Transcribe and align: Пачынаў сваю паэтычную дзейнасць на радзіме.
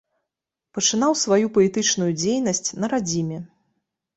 Пачынаў 0.77 1.11
сваю 1.25 1.51
паэтычную 1.57 2.09
дзейнасць 2.23 2.69
на 2.81 2.85
радзіме. 2.95 3.39